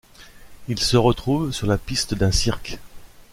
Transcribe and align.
Il 0.67 0.79
se 0.79 0.97
retrouve 0.97 1.51
sur 1.51 1.67
la 1.67 1.77
piste 1.77 2.15
d'un 2.15 2.31
cirque. 2.31 2.79